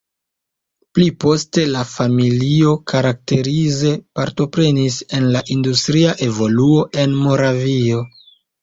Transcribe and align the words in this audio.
Pli 0.97 1.09
poste 1.23 1.65
la 1.73 1.83
familio 1.89 2.73
karakterize 2.93 3.95
partoprenis 4.21 5.01
en 5.21 5.31
la 5.37 5.47
industria 5.59 6.19
evoluo 6.33 6.85
en 7.05 7.17
Moravio. 7.25 8.05